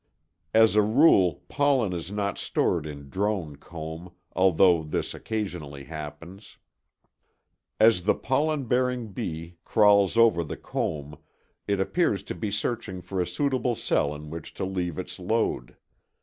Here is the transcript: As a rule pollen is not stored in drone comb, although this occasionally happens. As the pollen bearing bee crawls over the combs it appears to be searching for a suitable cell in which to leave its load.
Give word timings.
As 0.55 0.75
a 0.75 0.81
rule 0.81 1.43
pollen 1.47 1.93
is 1.93 2.11
not 2.11 2.39
stored 2.39 2.87
in 2.87 3.07
drone 3.11 3.57
comb, 3.57 4.11
although 4.33 4.81
this 4.81 5.13
occasionally 5.13 5.83
happens. 5.83 6.57
As 7.79 8.01
the 8.01 8.15
pollen 8.15 8.65
bearing 8.65 9.11
bee 9.13 9.57
crawls 9.63 10.17
over 10.17 10.43
the 10.43 10.57
combs 10.57 11.17
it 11.67 11.79
appears 11.79 12.23
to 12.23 12.33
be 12.33 12.49
searching 12.49 12.99
for 13.03 13.21
a 13.21 13.27
suitable 13.27 13.75
cell 13.75 14.15
in 14.15 14.31
which 14.31 14.55
to 14.55 14.65
leave 14.65 14.97
its 14.97 15.19
load. 15.19 15.77